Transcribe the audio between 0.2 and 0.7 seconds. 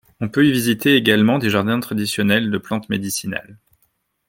peut y